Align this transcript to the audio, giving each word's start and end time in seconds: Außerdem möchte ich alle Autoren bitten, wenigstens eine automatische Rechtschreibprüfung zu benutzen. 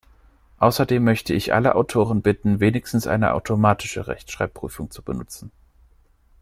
Außerdem 0.57 1.03
möchte 1.03 1.35
ich 1.35 1.53
alle 1.53 1.75
Autoren 1.75 2.23
bitten, 2.23 2.59
wenigstens 2.59 3.05
eine 3.05 3.35
automatische 3.35 4.07
Rechtschreibprüfung 4.07 4.89
zu 4.89 5.03
benutzen. 5.03 5.51